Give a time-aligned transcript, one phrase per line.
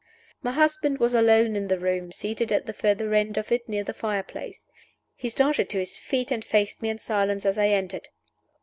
[0.41, 3.83] My husband was alone in the room, seated at the further end of it, near
[3.83, 4.67] the fire place.
[5.15, 8.07] He started to his feet and faced me in silence as I entered.